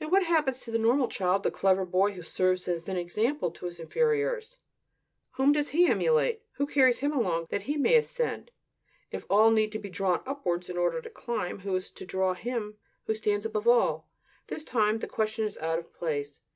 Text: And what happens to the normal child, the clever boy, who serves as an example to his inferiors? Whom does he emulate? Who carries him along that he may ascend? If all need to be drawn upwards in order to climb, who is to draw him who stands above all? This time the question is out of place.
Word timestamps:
And 0.00 0.10
what 0.10 0.24
happens 0.24 0.60
to 0.62 0.72
the 0.72 0.76
normal 0.80 1.06
child, 1.06 1.44
the 1.44 1.50
clever 1.52 1.84
boy, 1.86 2.10
who 2.14 2.22
serves 2.22 2.66
as 2.66 2.88
an 2.88 2.96
example 2.96 3.52
to 3.52 3.66
his 3.66 3.78
inferiors? 3.78 4.58
Whom 5.34 5.52
does 5.52 5.68
he 5.68 5.86
emulate? 5.86 6.42
Who 6.54 6.66
carries 6.66 6.98
him 6.98 7.12
along 7.12 7.46
that 7.50 7.62
he 7.62 7.76
may 7.76 7.94
ascend? 7.94 8.50
If 9.12 9.24
all 9.30 9.52
need 9.52 9.70
to 9.70 9.78
be 9.78 9.88
drawn 9.88 10.20
upwards 10.26 10.68
in 10.68 10.76
order 10.76 11.00
to 11.00 11.10
climb, 11.10 11.60
who 11.60 11.76
is 11.76 11.92
to 11.92 12.04
draw 12.04 12.34
him 12.34 12.78
who 13.04 13.14
stands 13.14 13.46
above 13.46 13.68
all? 13.68 14.08
This 14.48 14.64
time 14.64 14.98
the 14.98 15.06
question 15.06 15.44
is 15.44 15.56
out 15.58 15.78
of 15.78 15.92
place. 15.92 16.40